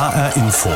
[0.00, 0.70] HR Info.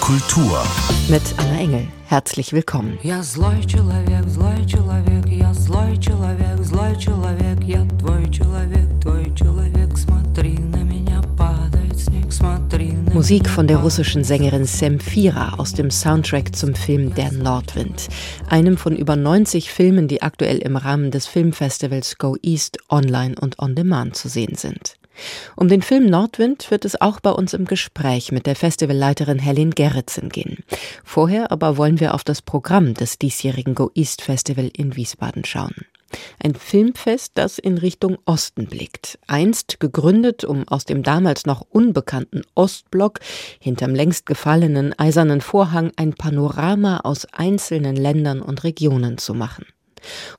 [0.00, 0.62] Kultur.
[1.08, 1.86] Mit Anna Engel.
[2.06, 2.98] Herzlich willkommen.
[3.02, 9.96] Я злой человек, злой человек, я злой человек, злой человек, я твой человек, твой человек,
[9.96, 15.90] смотри на меня, падает снег, смотри на Musik von der russischen Sängerin Semfira aus dem
[15.90, 18.08] Soundtrack zum Film Der Nordwind,
[18.48, 23.58] einem von über 90 Filmen, die aktuell im Rahmen des Filmfestivals Go East online und
[23.58, 24.96] on demand zu sehen sind.
[25.55, 29.71] Um den Film Nordwind wird es auch bei uns im Gespräch mit der Festivalleiterin Helen
[29.71, 30.63] Gerritsen gehen.
[31.03, 35.75] Vorher aber wollen wir auf das Programm des diesjährigen Go East Festival in Wiesbaden schauen.
[36.41, 39.19] Ein Filmfest, das in Richtung Osten blickt.
[39.27, 43.19] Einst gegründet, um aus dem damals noch unbekannten Ostblock
[43.59, 49.65] hinterm längst gefallenen eisernen Vorhang ein Panorama aus einzelnen Ländern und Regionen zu machen.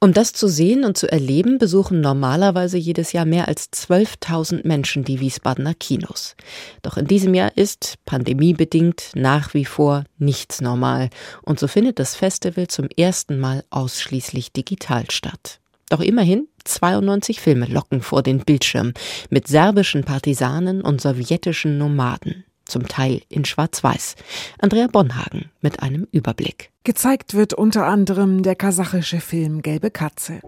[0.01, 5.05] Um das zu sehen und zu erleben, besuchen normalerweise jedes Jahr mehr als 12.000 Menschen
[5.05, 6.37] die Wiesbadener Kinos.
[6.83, 11.11] Doch in diesem Jahr ist, pandemiebedingt, nach wie vor nichts normal.
[11.43, 15.61] Und so findet das Festival zum ersten Mal ausschließlich digital statt.
[15.89, 18.93] Doch immerhin 92 Filme locken vor den Bildschirm
[19.29, 24.15] mit serbischen Partisanen und sowjetischen Nomaden zum Teil in Schwarz-Weiß.
[24.61, 26.71] Andrea Bonhagen mit einem Überblick.
[26.85, 30.41] Gezeigt wird unter anderem der kasachische Film Gelbe Katze.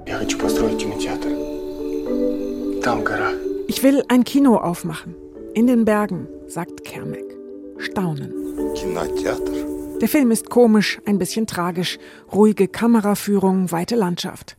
[3.69, 5.15] Ich will ein Kino aufmachen.
[5.55, 7.25] In den Bergen, sagt Kermek.
[7.79, 8.33] Staunen.
[10.01, 11.99] Der Film ist komisch, ein bisschen tragisch.
[12.33, 14.57] Ruhige Kameraführung, weite Landschaft.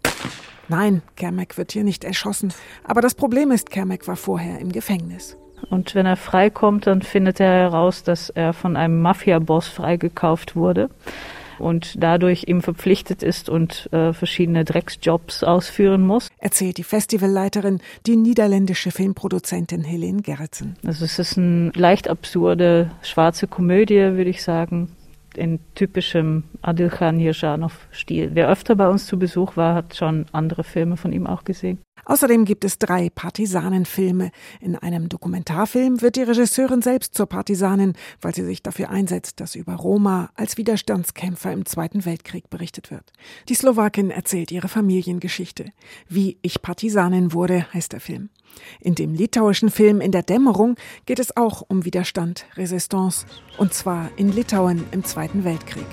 [0.70, 2.54] Nein, Kermek wird hier nicht erschossen.
[2.84, 5.36] Aber das Problem ist, Kermek war vorher im Gefängnis.
[5.70, 10.90] Und wenn er freikommt, dann findet er heraus, dass er von einem Mafia-Boss freigekauft wurde
[11.60, 16.30] und dadurch ihm verpflichtet ist und äh, verschiedene Drecksjobs ausführen muss.
[16.38, 20.76] Erzählt die Festivalleiterin, die niederländische Filmproduzentin Helene Gerritsen.
[20.86, 24.90] Also es ist eine leicht absurde schwarze Komödie, würde ich sagen
[25.36, 28.32] in typischem Adilkhan Hirschanov-Stil.
[28.34, 31.80] Wer öfter bei uns zu Besuch war, hat schon andere Filme von ihm auch gesehen.
[32.06, 34.32] Außerdem gibt es drei Partisanenfilme.
[34.60, 39.56] In einem Dokumentarfilm wird die Regisseurin selbst zur Partisanin, weil sie sich dafür einsetzt, dass
[39.56, 43.14] über Roma als Widerstandskämpfer im Zweiten Weltkrieg berichtet wird.
[43.48, 45.72] Die Slowakin erzählt ihre Familiengeschichte.
[46.10, 48.30] Wie ich Partisanin wurde, heißt der Film.
[48.80, 53.26] In dem litauischen Film In der Dämmerung geht es auch um Widerstand, Resistance,
[53.58, 55.88] und zwar in Litauen im Zweiten Weltkrieg.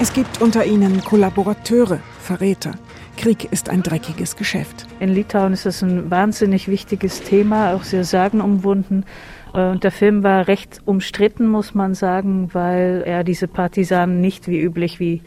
[0.00, 2.72] Es gibt unter ihnen Kollaborateure, Verräter.
[3.16, 4.86] Krieg ist ein dreckiges Geschäft.
[4.98, 9.06] In Litauen ist es ein wahnsinnig wichtiges Thema, auch sehr sagenumwunden.
[9.52, 14.60] Und der Film war recht umstritten, muss man sagen, weil er diese Partisanen nicht wie
[14.60, 15.22] üblich wie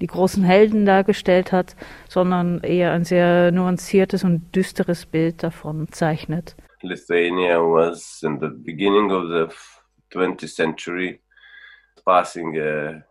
[0.00, 1.76] die großen Helden dargestellt hat,
[2.08, 6.56] sondern eher ein sehr nuanciertes und düsteres Bild davon zeichnet.
[6.82, 11.20] Lithuania was in the beginning of the 20th century
[12.04, 13.04] passing a.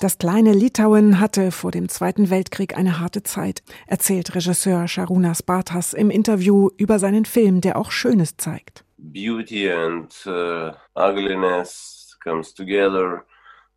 [0.00, 5.92] Das kleine Litauen hatte vor dem Zweiten Weltkrieg eine harte Zeit, erzählt Regisseur Sharunas Bartas
[5.92, 8.84] im Interview über seinen Film, der auch Schönes zeigt.
[8.96, 13.24] Beauty and uh, ugliness comes together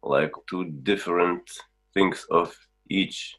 [0.01, 1.59] like two different
[1.93, 2.55] thinks of.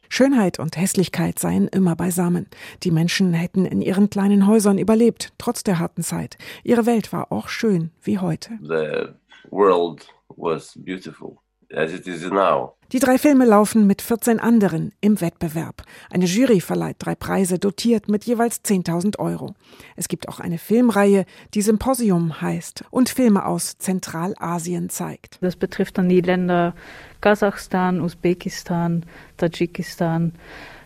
[0.09, 2.47] Schönheit und Hässlichkeit seien immer beisammen.
[2.81, 6.39] Die Menschen hätten in ihren kleinen Häusern überlebt, trotz der harten Zeit.
[6.63, 8.57] Ihre Welt war auch schön, wie heute.
[8.63, 9.13] The
[9.51, 11.42] world was beautiful
[11.75, 12.73] as it is now.
[12.93, 15.81] Die drei Filme laufen mit 14 anderen im Wettbewerb.
[16.11, 19.55] Eine Jury verleiht drei Preise, dotiert mit jeweils 10.000 Euro.
[19.95, 21.25] Es gibt auch eine Filmreihe,
[21.55, 25.39] die Symposium heißt und Filme aus Zentralasien zeigt.
[25.41, 26.75] Das betrifft dann die Länder
[27.19, 29.07] Kasachstan, Usbekistan,
[29.37, 30.33] Tadschikistan.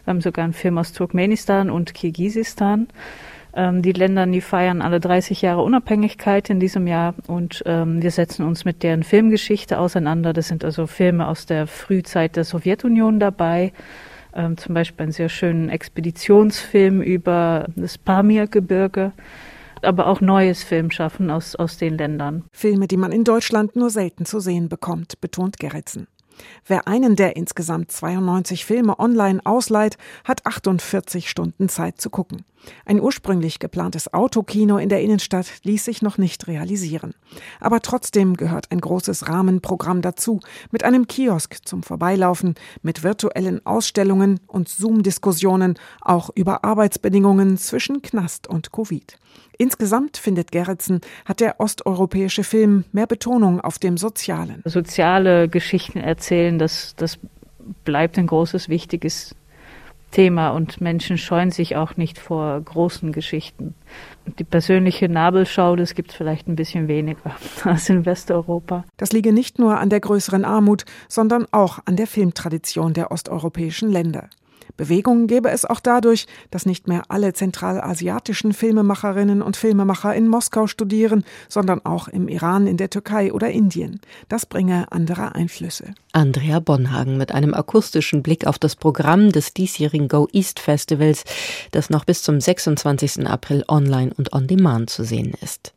[0.06, 2.88] Wir haben sogar einen Film aus Turkmenistan und Kirgisistan.
[3.58, 8.12] Ähm, die Länder, die feiern alle 30 Jahre Unabhängigkeit in diesem Jahr und ähm, wir
[8.12, 10.32] setzen uns mit deren Filmgeschichte auseinander.
[10.32, 13.74] Das sind also Filme aus der Frühzeit der Sowjetunion dabei.
[14.36, 19.12] Ähm, zum Beispiel einen sehr schönen Expeditionsfilm über das Pamir-Gebirge
[19.84, 22.46] aber auch neues Filmschaffen aus, aus den Ländern.
[22.52, 26.08] Filme, die man in Deutschland nur selten zu sehen bekommt, betont Gerritsen.
[26.66, 32.44] Wer einen der insgesamt 92 Filme online ausleiht, hat 48 Stunden Zeit zu gucken.
[32.86, 37.14] Ein ursprünglich geplantes Autokino in der Innenstadt ließ sich noch nicht realisieren.
[37.60, 40.40] Aber trotzdem gehört ein großes Rahmenprogramm dazu,
[40.72, 48.48] mit einem Kiosk zum Vorbeilaufen, mit virtuellen Ausstellungen und Zoom-Diskussionen, auch über Arbeitsbedingungen zwischen Knast
[48.48, 49.18] und Covid.
[49.58, 54.62] Insgesamt, findet Gerritsen, hat der osteuropäische Film mehr Betonung auf dem Sozialen.
[54.66, 57.18] Soziale Geschichten erzählen, das, das
[57.84, 59.36] bleibt ein großes, wichtiges
[60.12, 63.76] Thema und Menschen scheuen sich auch nicht vor großen Geschichten.
[64.40, 68.86] Die persönliche Nabelschau, das gibt es vielleicht ein bisschen weniger als in Westeuropa.
[68.98, 73.92] Das liege nicht nur an der größeren Armut, sondern auch an der Filmtradition der osteuropäischen
[73.92, 74.30] Länder.
[74.78, 80.68] Bewegung gäbe es auch dadurch, dass nicht mehr alle zentralasiatischen Filmemacherinnen und Filmemacher in Moskau
[80.68, 84.00] studieren, sondern auch im Iran, in der Türkei oder Indien.
[84.30, 85.96] Das bringe andere Einflüsse.
[86.14, 91.24] Andrea Bonhagen mit einem akustischen Blick auf das Programm des diesjährigen Go East Festivals,
[91.72, 93.28] das noch bis zum 26.
[93.28, 95.74] April online und on demand zu sehen ist.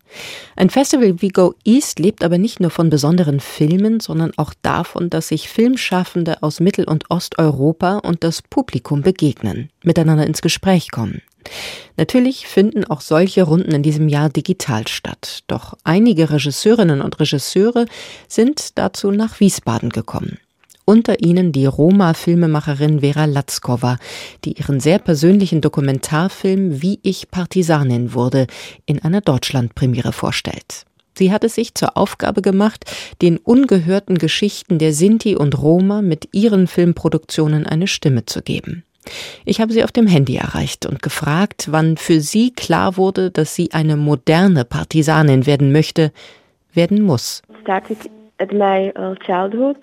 [0.57, 5.11] Ein Festival wie Go East lebt aber nicht nur von besonderen Filmen, sondern auch davon,
[5.11, 11.23] dass sich Filmschaffende aus Mittel- und Osteuropa und das Publikum begegnen, miteinander ins Gespräch kommen.
[11.97, 17.87] Natürlich finden auch solche Runden in diesem Jahr digital statt, doch einige Regisseurinnen und Regisseure
[18.29, 20.39] sind dazu nach Wiesbaden gekommen
[20.85, 23.99] unter ihnen die Roma-Filmemacherin Vera Latzkova,
[24.45, 28.47] die ihren sehr persönlichen Dokumentarfilm Wie ich Partisanin wurde
[28.87, 30.85] in einer Deutschlandpremiere vorstellt.
[31.15, 32.85] Sie hat es sich zur Aufgabe gemacht,
[33.21, 38.85] den ungehörten Geschichten der Sinti und Roma mit ihren Filmproduktionen eine Stimme zu geben.
[39.45, 43.55] Ich habe sie auf dem Handy erreicht und gefragt, wann für sie klar wurde, dass
[43.55, 46.13] sie eine moderne Partisanin werden möchte,
[46.73, 47.43] werden muss.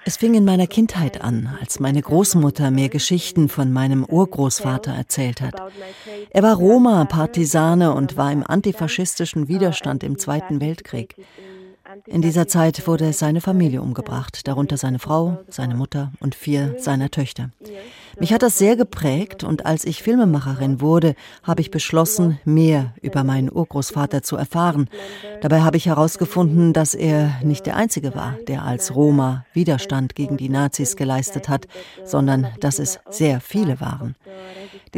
[0.05, 5.41] Es fing in meiner Kindheit an, als meine Großmutter mir Geschichten von meinem Urgroßvater erzählt
[5.41, 5.61] hat.
[6.31, 11.15] Er war Roma, Partisane und war im antifaschistischen Widerstand im Zweiten Weltkrieg.
[12.05, 17.09] In dieser Zeit wurde seine Familie umgebracht, darunter seine Frau, seine Mutter und vier seiner
[17.11, 17.49] Töchter.
[18.19, 23.23] Mich hat das sehr geprägt und als ich Filmemacherin wurde, habe ich beschlossen, mehr über
[23.23, 24.89] meinen Urgroßvater zu erfahren.
[25.41, 30.35] Dabei habe ich herausgefunden, dass er nicht der Einzige war, der als Roma Widerstand gegen
[30.35, 31.67] die Nazis geleistet hat,
[32.03, 34.15] sondern dass es sehr viele waren.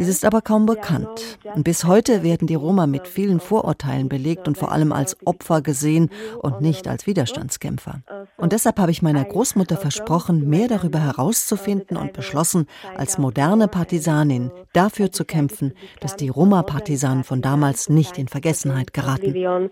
[0.00, 1.38] Dies ist aber kaum bekannt.
[1.54, 5.60] Und bis heute werden die Roma mit vielen Vorurteilen belegt und vor allem als Opfer
[5.60, 6.08] gesehen
[6.40, 8.00] und nicht als Widerstandskämpfer.
[8.38, 12.66] Und deshalb habe ich meiner Großmutter versprochen, mehr darüber herauszufinden und beschlossen,
[12.96, 19.70] als moderne Partisanin dafür zu kämpfen, dass die Roma-Partisanen von damals nicht in Vergessenheit geraten.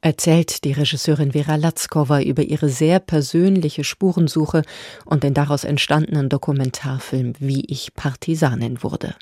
[0.00, 4.62] Erzählt die Regisseurin Vera Latzkova über ihre sehr persönliche Spurensuche
[5.04, 9.14] und den daraus entstandenen Dokumentarfilm Wie ich Partisanin wurde.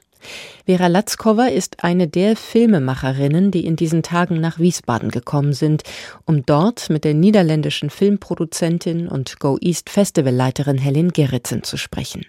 [0.67, 5.83] Vera Latzkova ist eine der Filmemacherinnen, die in diesen Tagen nach Wiesbaden gekommen sind,
[6.25, 12.25] um dort mit der niederländischen Filmproduzentin und Go East Festivalleiterin Helen Gerritsen zu sprechen.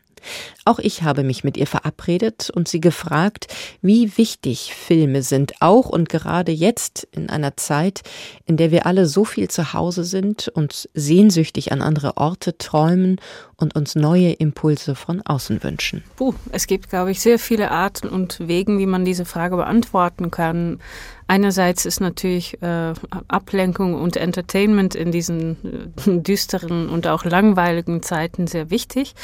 [0.63, 3.47] Auch ich habe mich mit ihr verabredet und sie gefragt,
[3.81, 8.01] wie wichtig Filme sind, auch und gerade jetzt in einer Zeit,
[8.45, 13.19] in der wir alle so viel zu Hause sind und sehnsüchtig an andere Orte träumen
[13.57, 16.03] und uns neue Impulse von außen wünschen.
[16.15, 20.31] Puh, es gibt, glaube ich, sehr viele Arten und Wegen, wie man diese Frage beantworten
[20.31, 20.79] kann.
[21.27, 22.93] Einerseits ist natürlich äh,
[23.27, 29.15] Ablenkung und Entertainment in diesen äh, düsteren und auch langweiligen Zeiten sehr wichtig.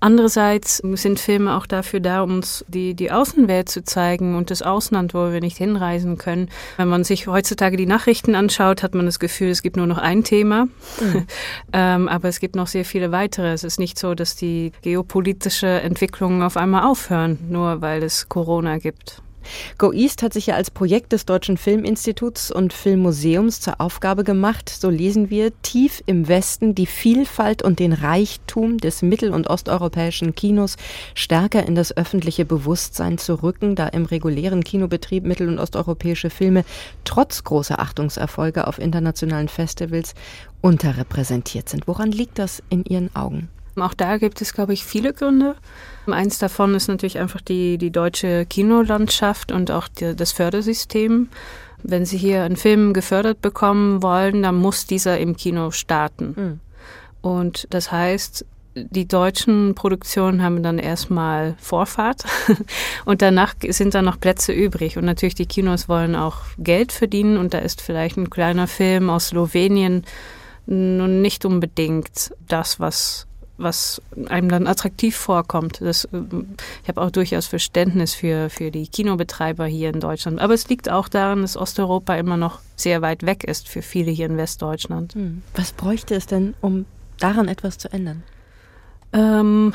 [0.00, 5.12] Andererseits sind Filme auch dafür da, uns die, die Außenwelt zu zeigen und das Ausland,
[5.12, 6.48] wo wir nicht hinreisen können.
[6.78, 9.98] Wenn man sich heutzutage die Nachrichten anschaut, hat man das Gefühl, es gibt nur noch
[9.98, 10.64] ein Thema.
[11.00, 11.26] Mhm.
[11.74, 13.52] ähm, aber es gibt noch sehr viele weitere.
[13.52, 18.78] Es ist nicht so, dass die geopolitische Entwicklungen auf einmal aufhören, nur weil es Corona
[18.78, 19.22] gibt.
[19.78, 24.68] Go East hat sich ja als Projekt des Deutschen Filminstituts und Filmmuseums zur Aufgabe gemacht,
[24.68, 30.34] so lesen wir, tief im Westen die Vielfalt und den Reichtum des mittel- und osteuropäischen
[30.34, 30.76] Kinos
[31.14, 36.64] stärker in das öffentliche Bewusstsein zu rücken, da im regulären Kinobetrieb mittel- und osteuropäische Filme
[37.04, 40.14] trotz großer Achtungserfolge auf internationalen Festivals
[40.60, 41.86] unterrepräsentiert sind.
[41.86, 43.48] Woran liegt das in Ihren Augen?
[43.76, 45.56] Auch da gibt es, glaube ich, viele Gründe.
[46.06, 51.28] Eins davon ist natürlich einfach die, die deutsche Kinolandschaft und auch die, das Fördersystem.
[51.82, 56.34] Wenn Sie hier einen Film gefördert bekommen wollen, dann muss dieser im Kino starten.
[56.36, 56.60] Mhm.
[57.22, 62.24] Und das heißt, die deutschen Produktionen haben dann erstmal Vorfahrt
[63.04, 64.96] und danach sind dann noch Plätze übrig.
[64.96, 69.10] Und natürlich die Kinos wollen auch Geld verdienen und da ist vielleicht ein kleiner Film
[69.10, 70.04] aus Slowenien
[70.66, 73.26] nun nicht unbedingt das, was
[73.62, 75.80] was einem dann attraktiv vorkommt.
[75.80, 76.08] Das,
[76.82, 80.40] ich habe auch durchaus Verständnis für, für die Kinobetreiber hier in Deutschland.
[80.40, 84.10] Aber es liegt auch daran, dass Osteuropa immer noch sehr weit weg ist für viele
[84.10, 85.14] hier in Westdeutschland.
[85.14, 85.42] Hm.
[85.54, 86.86] Was bräuchte es denn, um
[87.18, 88.22] daran etwas zu ändern?
[89.12, 89.74] Ähm,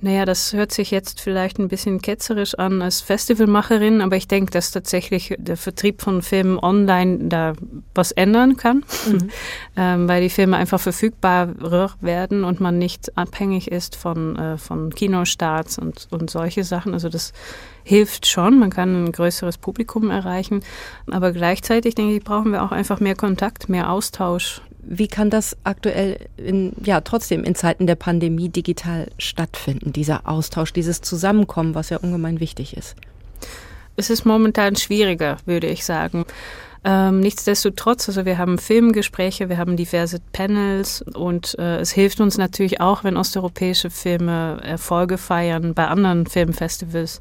[0.00, 4.52] Naja, das hört sich jetzt vielleicht ein bisschen ketzerisch an als Festivalmacherin, aber ich denke,
[4.52, 7.54] dass tatsächlich der Vertrieb von Filmen online da
[7.96, 9.30] was ändern kann, mhm.
[9.76, 14.94] ähm, weil die Filme einfach verfügbarer werden und man nicht abhängig ist von, äh, von
[14.94, 16.94] Kinostarts und, und solche Sachen.
[16.94, 17.32] Also das
[17.82, 20.62] hilft schon, man kann ein größeres Publikum erreichen,
[21.10, 25.56] aber gleichzeitig denke ich, brauchen wir auch einfach mehr Kontakt, mehr Austausch wie kann das
[25.64, 31.90] aktuell in, ja, trotzdem in Zeiten der Pandemie digital stattfinden, dieser Austausch, dieses Zusammenkommen, was
[31.90, 32.96] ja ungemein wichtig ist?
[33.96, 36.24] Es ist momentan schwieriger, würde ich sagen.
[36.84, 42.38] Ähm, nichtsdestotrotz, also wir haben Filmgespräche, wir haben diverse Panels und äh, es hilft uns
[42.38, 47.20] natürlich auch, wenn osteuropäische Filme Erfolge feiern bei anderen Filmfestivals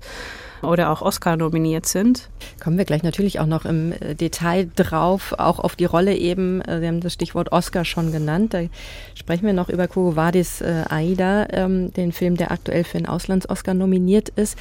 [0.62, 2.30] oder auch Oscar nominiert sind.
[2.64, 6.62] Kommen wir gleich natürlich auch noch im äh, Detail drauf, auch auf die Rolle eben.
[6.62, 8.54] Äh, Sie haben das Stichwort Oscar schon genannt.
[8.54, 8.62] Da
[9.16, 13.08] sprechen wir noch über Kugo Vadis äh, Aida, ähm, den Film, der aktuell für den
[13.08, 14.58] Auslands-Oscar nominiert ist.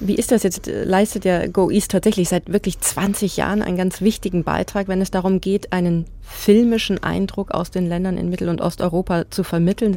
[0.00, 0.66] Wie ist das jetzt?
[0.66, 5.10] Leistet ja Go East tatsächlich seit wirklich 20 Jahren einen ganz wichtigen Beitrag, wenn es
[5.10, 9.96] darum geht, einen filmischen Eindruck aus den Ländern in Mittel- und Osteuropa zu vermitteln?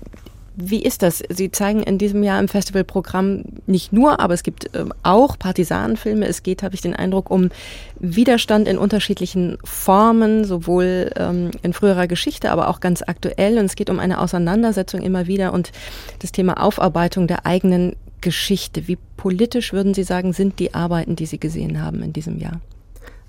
[0.60, 1.22] Wie ist das?
[1.30, 6.26] Sie zeigen in diesem Jahr im Festivalprogramm nicht nur, aber es gibt äh, auch Partisanenfilme.
[6.26, 7.50] Es geht, habe ich den Eindruck, um
[8.00, 13.60] Widerstand in unterschiedlichen Formen, sowohl ähm, in früherer Geschichte, aber auch ganz aktuell.
[13.60, 15.72] Und es geht um eine Auseinandersetzung immer wieder und
[16.20, 18.88] das Thema Aufarbeitung der eigenen Geschichte.
[18.88, 22.60] Wie politisch würden Sie sagen, sind die Arbeiten, die Sie gesehen haben in diesem Jahr?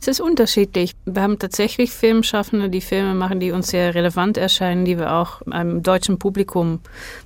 [0.00, 0.95] Es ist unterschiedlich.
[1.07, 5.43] Wir haben tatsächlich Filmschaffende, die Filme machen, die uns sehr relevant erscheinen, die wir auch
[5.50, 6.81] einem deutschen Publikum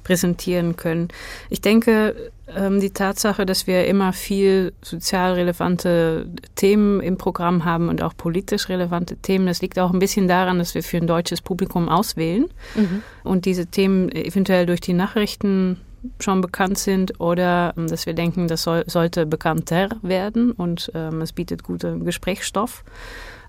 [0.05, 1.09] präsentieren können.
[1.51, 7.89] Ich denke, ähm, die Tatsache, dass wir immer viel sozial relevante Themen im Programm haben
[7.89, 11.07] und auch politisch relevante Themen, das liegt auch ein bisschen daran, dass wir für ein
[11.07, 13.03] deutsches Publikum auswählen mhm.
[13.23, 15.79] und diese Themen eventuell durch die Nachrichten
[16.21, 21.21] schon bekannt sind oder ähm, dass wir denken, das soll, sollte bekannter werden und ähm,
[21.23, 22.85] es bietet guten Gesprächsstoff.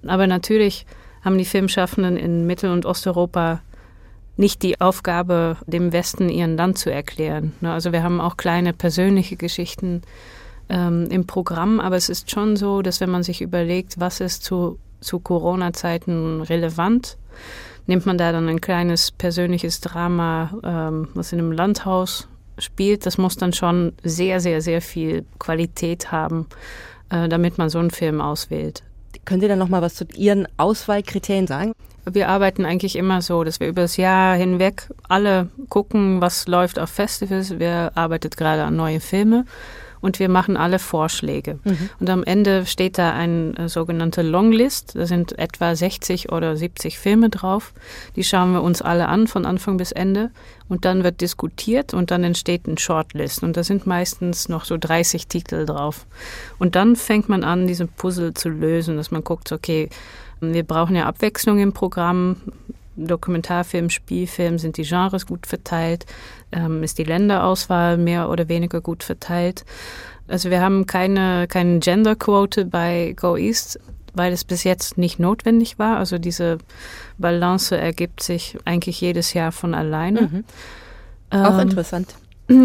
[0.05, 0.85] Aber natürlich
[1.23, 3.61] haben die Filmschaffenden in Mittel- und Osteuropa
[4.35, 7.53] nicht die Aufgabe, dem Westen ihren Land zu erklären.
[7.61, 7.71] Ne?
[7.71, 10.01] Also wir haben auch kleine persönliche Geschichten
[10.69, 14.43] ähm, im Programm, aber es ist schon so, dass wenn man sich überlegt, was ist
[14.43, 17.17] zu, zu Corona-Zeiten relevant,
[17.85, 23.17] nimmt man da dann ein kleines persönliches Drama, ähm, was in einem Landhaus spielt, das
[23.17, 26.47] muss dann schon sehr, sehr, sehr viel Qualität haben,
[27.09, 28.83] äh, damit man so einen Film auswählt.
[29.25, 31.73] Können Sie dann noch mal was zu Ihren Auswahlkriterien sagen?
[32.05, 36.77] Wir arbeiten eigentlich immer so, dass wir über das Jahr hinweg alle gucken, was läuft
[36.77, 37.59] auf Festivals.
[37.59, 39.45] Wer arbeitet gerade an neue Filme
[40.03, 41.59] und wir machen alle Vorschläge.
[41.63, 41.89] Mhm.
[41.99, 44.95] Und am Ende steht da eine äh, sogenannte Longlist.
[44.95, 47.73] Da sind etwa 60 oder 70 Filme drauf.
[48.17, 50.29] Die schauen wir uns alle an von Anfang bis Ende.
[50.67, 53.43] Und dann wird diskutiert und dann entsteht ein Shortlist.
[53.43, 56.05] Und da sind meistens noch so 30 Titel drauf.
[56.59, 59.89] Und dann fängt man an, diesen Puzzle zu lösen, dass man guckt, okay,
[60.41, 62.35] wir brauchen ja Abwechslung im Programm.
[62.95, 66.05] Dokumentarfilm, Spielfilm, sind die Genres gut verteilt?
[66.51, 69.65] Ähm, ist die Länderauswahl mehr oder weniger gut verteilt?
[70.27, 73.79] Also wir haben keine, keine Genderquote bei Go East,
[74.13, 75.97] weil es bis jetzt nicht notwendig war.
[75.97, 76.59] Also diese
[77.17, 80.21] Balance ergibt sich eigentlich jedes Jahr von alleine.
[80.21, 80.43] Mhm.
[81.31, 82.15] Auch ähm, interessant.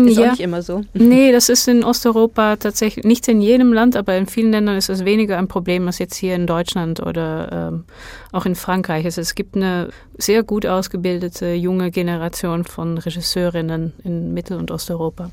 [0.06, 0.26] Ist ja.
[0.26, 0.82] auch nicht immer so.
[0.94, 4.88] Nee, das ist in Osteuropa tatsächlich nicht in jedem Land, aber in vielen Ländern ist
[4.88, 7.84] es weniger ein Problem als jetzt hier in Deutschland oder ähm,
[8.32, 9.04] auch in Frankreich.
[9.04, 15.30] Also es gibt eine sehr gut ausgebildete junge Generation von Regisseurinnen in Mittel- und Osteuropa.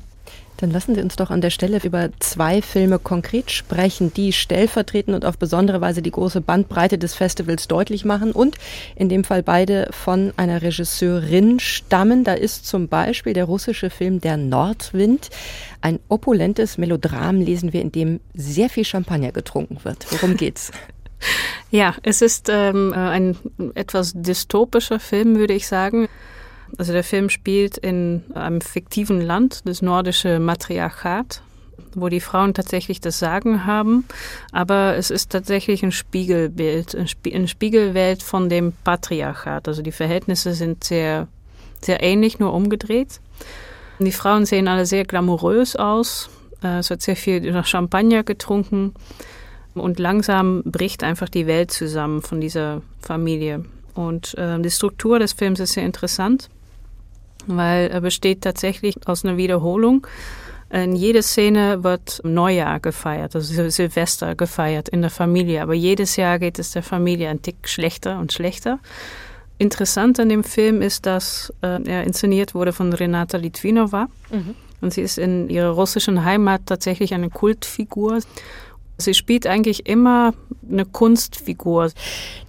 [0.58, 5.14] Dann lassen Sie uns doch an der Stelle über zwei Filme konkret sprechen, die stellvertretend
[5.14, 8.56] und auf besondere Weise die große Bandbreite des Festivals deutlich machen und
[8.94, 12.24] in dem Fall beide von einer Regisseurin stammen.
[12.24, 15.30] Da ist zum Beispiel der russische Film Der Nordwind.
[15.82, 20.06] Ein opulentes Melodram lesen wir, in dem sehr viel Champagner getrunken wird.
[20.10, 20.72] Worum geht's?
[21.70, 23.36] Ja, es ist ähm, ein
[23.74, 26.08] etwas dystopischer Film, würde ich sagen.
[26.78, 31.42] Also der Film spielt in einem fiktiven Land, das nordische Matriarchat,
[31.94, 34.04] wo die Frauen tatsächlich das Sagen haben,
[34.52, 39.68] aber es ist tatsächlich ein Spiegelbild, eine Spiegelwelt von dem Patriarchat.
[39.68, 41.28] Also die Verhältnisse sind sehr,
[41.80, 43.20] sehr ähnlich, nur umgedreht.
[43.98, 46.28] Die Frauen sehen alle sehr glamourös aus.
[46.62, 48.92] Äh, es wird sehr viel Champagner getrunken
[49.72, 53.64] und langsam bricht einfach die Welt zusammen von dieser Familie.
[53.94, 56.50] Und äh, die Struktur des Films ist sehr interessant
[57.46, 60.06] weil er besteht tatsächlich aus einer Wiederholung.
[60.70, 65.62] In jeder Szene wird Neujahr gefeiert, also Silvester gefeiert in der Familie.
[65.62, 68.80] Aber jedes Jahr geht es der Familie ein Tick schlechter und schlechter.
[69.58, 74.08] Interessant an dem Film ist, dass äh, er inszeniert wurde von Renata Litvinova.
[74.30, 74.54] Mhm.
[74.80, 78.20] Und sie ist in ihrer russischen Heimat tatsächlich eine Kultfigur.
[78.98, 80.32] Sie spielt eigentlich immer
[80.70, 81.90] eine Kunstfigur.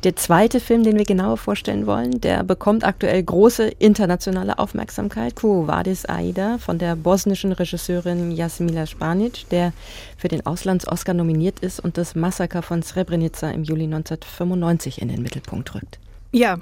[0.04, 5.36] Der zweite Film, den wir genauer vorstellen wollen, der bekommt aktuell große internationale Aufmerksamkeit.
[5.36, 9.74] Quo Vadis Aida von der bosnischen Regisseurin Jasmila Spanic, der
[10.18, 15.22] für den Auslands-Oscar nominiert ist und das Massaker von Srebrenica im Juli 1995 in den
[15.22, 16.00] Mittelpunkt rückt.
[16.32, 16.60] Ja,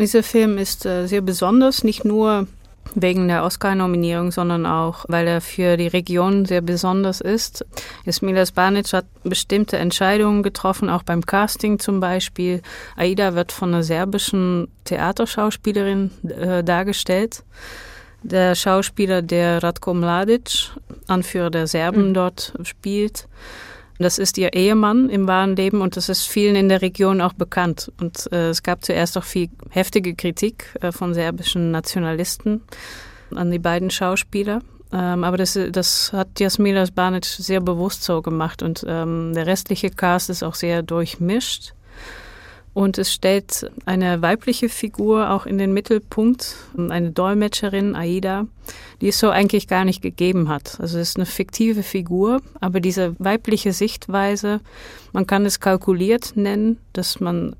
[0.00, 2.48] dieser Film ist äh, sehr besonders, nicht nur
[2.94, 7.64] wegen der Oscar-Nominierung, sondern auch, weil er für die Region sehr besonders ist.
[8.04, 12.62] Jasmila Spanic hat bestimmte Entscheidungen getroffen, auch beim Casting zum Beispiel.
[12.96, 17.42] Aida wird von einer serbischen Theaterschauspielerin äh, dargestellt.
[18.22, 20.70] Der Schauspieler, der Ratko Mladic,
[21.08, 22.14] Anführer der Serben mhm.
[22.14, 23.28] dort spielt,
[23.98, 27.32] das ist ihr Ehemann im wahren Leben und das ist vielen in der Region auch
[27.32, 27.92] bekannt.
[28.00, 32.62] Und äh, es gab zuerst auch viel heftige Kritik äh, von serbischen Nationalisten
[33.34, 34.60] an die beiden Schauspieler.
[34.92, 39.90] Ähm, aber das, das hat Jasmila Banic sehr bewusst so gemacht und ähm, der restliche
[39.90, 41.74] Cast ist auch sehr durchmischt.
[42.74, 48.46] Und es stellt eine weibliche Figur auch in den Mittelpunkt, eine Dolmetscherin, Aida,
[49.00, 50.80] die es so eigentlich gar nicht gegeben hat.
[50.80, 54.60] Also es ist eine fiktive Figur, aber diese weibliche Sichtweise,
[55.12, 57.54] man kann es kalkuliert nennen, dass man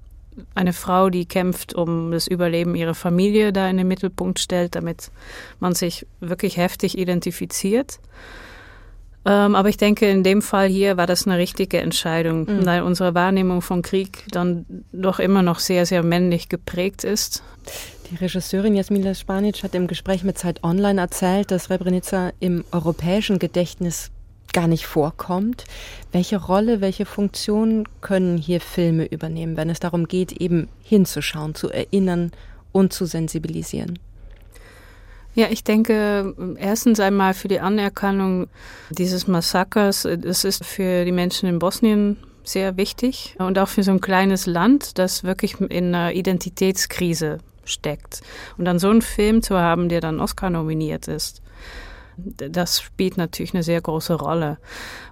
[0.57, 5.13] eine Frau, die kämpft um das Überleben ihrer Familie, da in den Mittelpunkt stellt, damit
[5.61, 8.01] man sich wirklich heftig identifiziert.
[9.27, 12.67] Ähm, aber ich denke, in dem Fall hier war das eine richtige Entscheidung, mhm.
[12.67, 17.43] weil unsere Wahrnehmung von Krieg dann doch immer noch sehr, sehr männlich geprägt ist.
[18.11, 23.39] Die Regisseurin Jasmila Spanic hat im Gespräch mit Zeit Online erzählt, dass Srebrenica im europäischen
[23.39, 24.11] Gedächtnis
[24.53, 25.65] gar nicht vorkommt.
[26.13, 31.71] Welche Rolle, welche Funktion können hier Filme übernehmen, wenn es darum geht, eben hinzuschauen, zu
[31.71, 32.31] erinnern
[32.73, 33.99] und zu sensibilisieren?
[35.35, 38.47] Ja, ich denke, erstens einmal für die Anerkennung
[38.91, 40.05] dieses Massakers.
[40.05, 44.47] Es ist für die Menschen in Bosnien sehr wichtig und auch für so ein kleines
[44.47, 48.21] Land, das wirklich in einer Identitätskrise steckt.
[48.59, 51.43] Und dann so einen Film zu haben, der dann Oscar nominiert ist,
[52.17, 54.59] das spielt natürlich eine sehr große Rolle.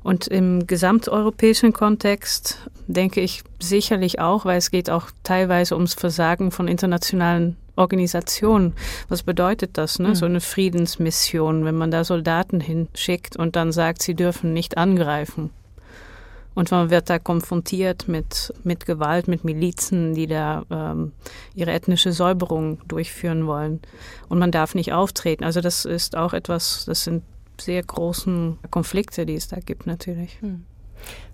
[0.03, 6.51] Und im gesamteuropäischen Kontext denke ich sicherlich auch, weil es geht auch teilweise ums Versagen
[6.51, 8.75] von internationalen Organisation.
[9.09, 10.09] Was bedeutet das, ne?
[10.09, 10.15] Mhm.
[10.15, 15.51] So eine Friedensmission, wenn man da Soldaten hinschickt und dann sagt, sie dürfen nicht angreifen.
[16.55, 21.13] Und man wird da konfrontiert mit, mit Gewalt, mit Milizen, die da ähm,
[21.55, 23.81] ihre ethnische Säuberung durchführen wollen.
[24.29, 25.45] Und man darf nicht auftreten.
[25.45, 27.23] Also das ist auch etwas, das sind
[27.61, 30.41] sehr großen Konflikte, die es da gibt natürlich.
[30.43, 30.65] Mhm.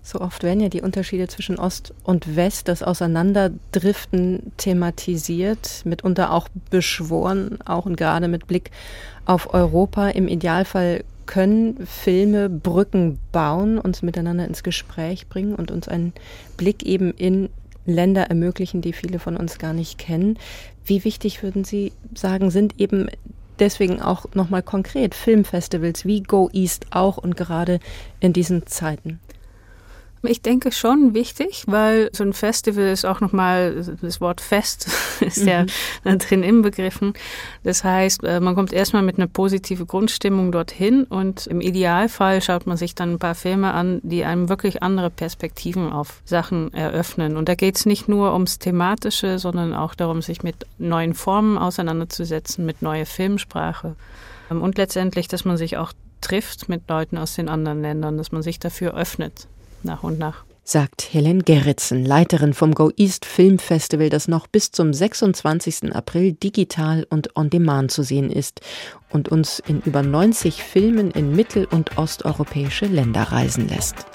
[0.01, 6.47] So oft werden ja die Unterschiede zwischen Ost und West, das Auseinanderdriften thematisiert, mitunter auch
[6.69, 8.71] beschworen, auch und gerade mit Blick
[9.25, 10.09] auf Europa.
[10.09, 16.13] Im Idealfall können Filme Brücken bauen, uns miteinander ins Gespräch bringen und uns einen
[16.57, 17.49] Blick eben in
[17.85, 20.39] Länder ermöglichen, die viele von uns gar nicht kennen.
[20.83, 23.09] Wie wichtig würden Sie sagen, sind eben
[23.59, 27.79] deswegen auch nochmal konkret Filmfestivals wie Go East auch und gerade
[28.19, 29.19] in diesen Zeiten?
[30.21, 34.89] Ich denke schon wichtig, weil so ein Festival ist auch nochmal, das Wort Fest
[35.21, 35.65] ist ja
[36.03, 36.19] mhm.
[36.19, 37.13] drin inbegriffen.
[37.63, 42.67] Das heißt, äh, man kommt erstmal mit einer positiven Grundstimmung dorthin und im Idealfall schaut
[42.67, 47.37] man sich dann ein paar Filme an, die einem wirklich andere Perspektiven auf Sachen eröffnen.
[47.37, 51.57] Und da geht es nicht nur ums Thematische, sondern auch darum, sich mit neuen Formen
[51.57, 53.95] auseinanderzusetzen, mit neuer Filmsprache.
[54.51, 58.33] Ähm, und letztendlich, dass man sich auch trifft mit Leuten aus den anderen Ländern, dass
[58.33, 59.47] man sich dafür öffnet
[59.83, 60.45] nach und nach.
[60.63, 65.95] Sagt Helen Gerritsen, Leiterin vom Go East Film Festival, das noch bis zum 26.
[65.95, 68.61] April digital und on demand zu sehen ist
[69.09, 74.05] und uns in über 90 Filmen in mittel- und osteuropäische Länder reisen lässt.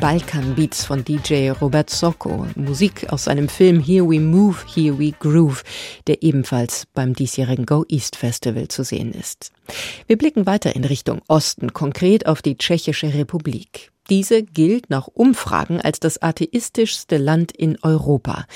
[0.00, 5.12] Balkan Beats von DJ Robert Socco, Musik aus seinem Film Here We Move, Here We
[5.12, 5.62] Groove,
[6.06, 9.52] der ebenfalls beim diesjährigen Go East Festival zu sehen ist.
[10.06, 13.92] Wir blicken weiter in Richtung Osten, konkret auf die Tschechische Republik.
[14.08, 18.46] Diese gilt nach Umfragen als das atheistischste Land in Europa.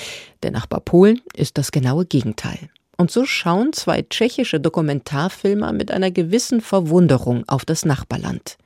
[0.41, 2.69] Der Nachbar Polen ist das genaue Gegenteil.
[2.97, 8.57] Und so schauen zwei tschechische Dokumentarfilmer mit einer gewissen Verwunderung auf das Nachbarland.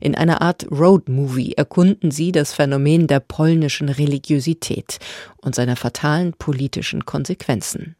[0.00, 4.98] In einer Art Roadmovie erkunden sie das Phänomen der polnischen Religiosität
[5.38, 7.96] und seiner fatalen politischen Konsequenzen.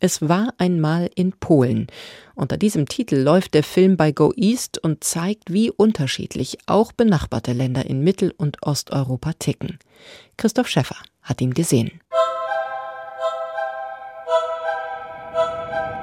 [0.00, 1.86] Es war einmal in Polen.
[2.34, 7.54] Unter diesem Titel läuft der Film bei Go East und zeigt, wie unterschiedlich auch benachbarte
[7.54, 9.78] Länder in Mittel- und Osteuropa ticken.
[10.36, 12.00] Christoph Schäffer hat ihn gesehen.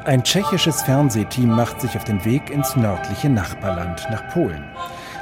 [0.04, 4.64] Ein tschechisches Fernsehteam macht sich auf den Weg ins nördliche Nachbarland, nach Polen.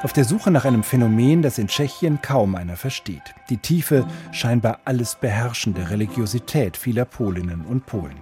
[0.03, 3.35] Auf der Suche nach einem Phänomen, das in Tschechien kaum einer versteht.
[3.49, 8.15] Die tiefe, scheinbar alles beherrschende Religiosität vieler Polinnen und Polen.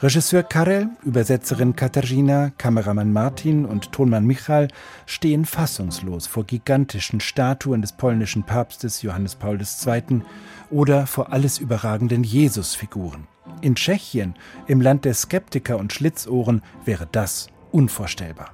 [0.00, 4.68] Regisseur Karel, Übersetzerin Katarzyna, Kameramann Martin und Tonmann Michal
[5.06, 10.22] stehen fassungslos vor gigantischen Statuen des polnischen Papstes Johannes Paul II.
[10.70, 13.31] oder vor alles überragenden Jesusfiguren.
[13.62, 14.34] In Tschechien,
[14.66, 18.50] im Land der Skeptiker und Schlitzohren, wäre das unvorstellbar.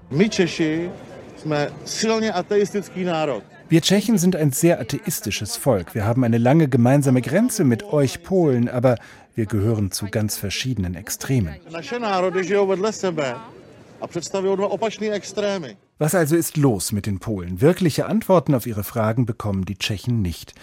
[3.71, 5.95] Wir Tschechen sind ein sehr atheistisches Volk.
[5.95, 8.97] Wir haben eine lange gemeinsame Grenze mit euch Polen, aber
[9.35, 11.55] wir gehören zu ganz verschiedenen Extremen.
[15.99, 17.61] Was also ist los mit den Polen?
[17.61, 20.55] Wirkliche Antworten auf ihre Fragen bekommen die Tschechen nicht.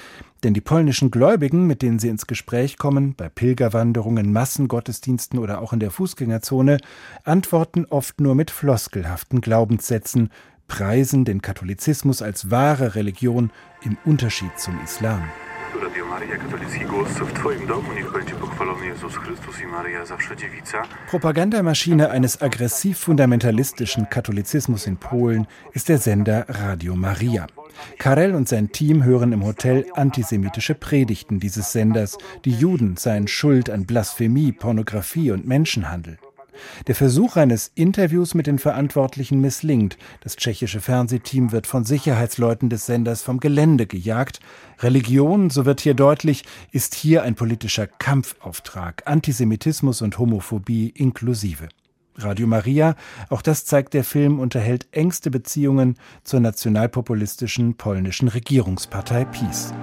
[0.45, 5.73] Denn die polnischen Gläubigen, mit denen sie ins Gespräch kommen, bei Pilgerwanderungen, Massengottesdiensten oder auch
[5.73, 6.77] in der Fußgängerzone,
[7.23, 10.29] antworten oft nur mit floskelhaften Glaubenssätzen,
[10.67, 13.49] preisen den Katholizismus als wahre Religion
[13.81, 15.23] im Unterschied zum Islam.
[15.95, 20.35] Radio Maria, katolicki głos w Twoim domu, niech będzie pochwalony Jezus Chrystus i Maria, zawsze
[20.35, 20.83] dziewica.
[21.09, 27.47] Propagandamaschine eines aggressiv-fundamentalistischen Katholizismus in Polen ist der Sender Radio Maria.
[27.97, 33.69] Karel und sein Team hören im Hotel antisemitische Predigten dieses Senders, die Juden seien schuld
[33.69, 36.17] an Blasphemie, Pornografie und Menschenhandel.
[36.87, 39.97] Der Versuch eines Interviews mit den Verantwortlichen misslingt.
[40.21, 44.39] Das tschechische Fernsehteam wird von Sicherheitsleuten des Senders vom Gelände gejagt.
[44.79, 49.03] Religion, so wird hier deutlich, ist hier ein politischer Kampfauftrag.
[49.05, 51.69] Antisemitismus und Homophobie inklusive.
[52.17, 52.95] Radio Maria,
[53.29, 59.73] auch das zeigt der Film, unterhält engste Beziehungen zur nationalpopulistischen polnischen Regierungspartei PiS.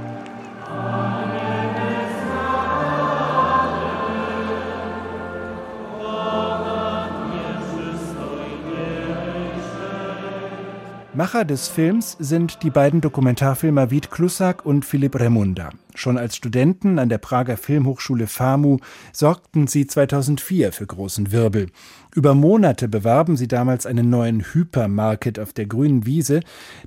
[11.22, 15.70] Macher des Films sind die beiden Dokumentarfilmer Wied Klusak und Philipp Remunda.
[15.94, 18.78] Schon als Studenten an der Prager Filmhochschule FAMU
[19.12, 21.68] sorgten sie 2004 für großen Wirbel.
[22.12, 26.40] Über Monate bewarben sie damals einen neuen Hypermarket auf der grünen Wiese,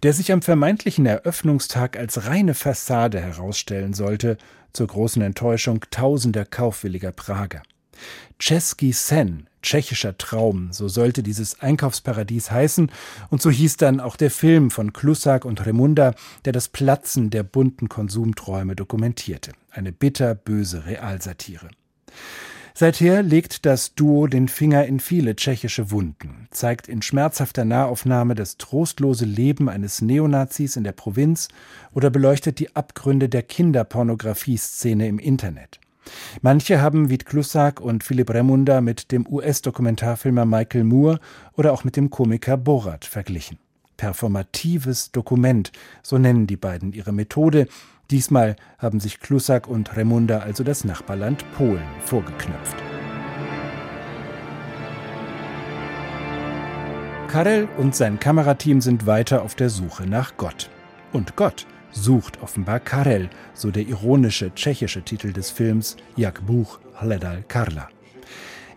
[0.03, 4.37] der sich am vermeintlichen Eröffnungstag als reine Fassade herausstellen sollte,
[4.73, 7.61] zur großen Enttäuschung tausender kaufwilliger Prager.
[8.39, 12.91] Český sen, tschechischer Traum, so sollte dieses Einkaufsparadies heißen,
[13.29, 16.13] und so hieß dann auch der Film von Klusak und Remunda,
[16.45, 19.53] der das Platzen der bunten Konsumträume dokumentierte.
[19.71, 21.69] Eine bitterböse Realsatire.
[22.77, 28.57] Seither legt das Duo den Finger in viele tschechische Wunden, zeigt in schmerzhafter Nahaufnahme das
[28.57, 31.47] trostlose Leben eines Neonazis in der Provinz
[31.93, 35.79] oder beleuchtet die Abgründe der Kinderpornografie-Szene im Internet.
[36.41, 41.19] Manche haben Wied Klusak und Philipp Remunda mit dem US-Dokumentarfilmer Michael Moore
[41.53, 43.57] oder auch mit dem Komiker Borat verglichen.
[43.97, 45.71] Performatives Dokument,
[46.03, 47.67] so nennen die beiden ihre Methode.
[48.11, 52.75] Diesmal haben sich Klusak und Remunda also das Nachbarland Polen vorgeknöpft.
[57.27, 60.69] Karel und sein Kamerateam sind weiter auf der Suche nach Gott.
[61.11, 67.43] Und Gott sucht offenbar Karel, so der ironische tschechische Titel des Films Jak Buch Hledal
[67.47, 67.89] Karla.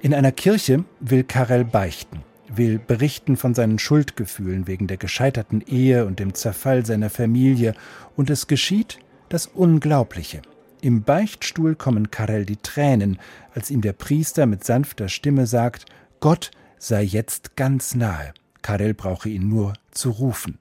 [0.01, 6.07] In einer Kirche will Karel beichten, will berichten von seinen Schuldgefühlen wegen der gescheiterten Ehe
[6.07, 7.75] und dem Zerfall seiner Familie,
[8.17, 10.41] und es geschieht das Unglaubliche.
[10.81, 13.19] Im Beichtstuhl kommen Karel die Tränen,
[13.53, 15.87] als ihm der Priester mit sanfter Stimme sagt,
[16.21, 18.33] Gott sei jetzt ganz nahe.
[18.63, 20.59] Karel brauche ihn nur zu rufen.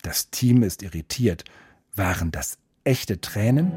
[0.00, 1.44] Das Team ist irritiert
[1.96, 3.70] waren das echte Tränen?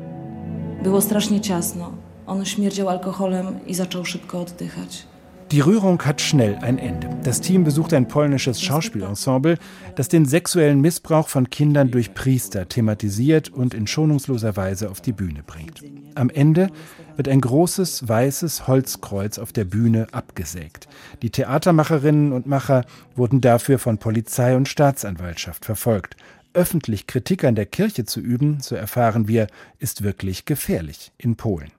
[0.84, 1.92] Było strasznie ciasno.
[2.28, 5.08] On śmierdział alkoholem i zaczął szybko oddychać.
[5.52, 7.08] Die Rührung hat schnell ein Ende.
[7.24, 9.58] Das Team besucht ein polnisches Schauspielensemble,
[9.96, 15.14] das den sexuellen Missbrauch von Kindern durch Priester thematisiert und in schonungsloser Weise auf die
[15.14, 15.84] Bühne bringt.
[16.16, 16.72] Am Ende
[17.16, 20.88] wird ein großes weißes Holzkreuz auf der Bühne abgesägt.
[21.22, 22.84] Die Theatermacherinnen und Macher
[23.16, 26.16] wurden dafür von Polizei und Staatsanwaltschaft verfolgt
[26.56, 31.72] öffentlich Kritik an der Kirche zu üben, so erfahren wir, ist wirklich gefährlich in Polen.